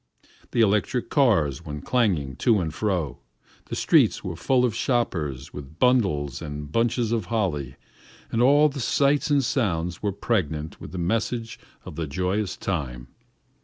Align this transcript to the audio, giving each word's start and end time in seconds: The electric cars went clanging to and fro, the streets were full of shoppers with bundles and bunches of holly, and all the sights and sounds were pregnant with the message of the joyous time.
The 0.49 0.61
electric 0.61 1.11
cars 1.11 1.63
went 1.63 1.85
clanging 1.85 2.35
to 2.37 2.59
and 2.59 2.73
fro, 2.73 3.19
the 3.65 3.75
streets 3.75 4.23
were 4.23 4.35
full 4.35 4.65
of 4.65 4.73
shoppers 4.73 5.53
with 5.53 5.77
bundles 5.77 6.41
and 6.41 6.71
bunches 6.71 7.11
of 7.11 7.25
holly, 7.25 7.75
and 8.31 8.41
all 8.41 8.67
the 8.67 8.79
sights 8.79 9.29
and 9.29 9.43
sounds 9.43 10.01
were 10.01 10.11
pregnant 10.11 10.81
with 10.81 10.91
the 10.91 10.97
message 10.97 11.59
of 11.85 11.97
the 11.97 12.07
joyous 12.07 12.57
time. 12.57 13.09